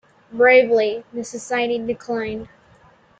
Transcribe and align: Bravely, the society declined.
Bravely, 0.31 1.03
the 1.13 1.23
society 1.23 1.77
declined. 1.77 2.49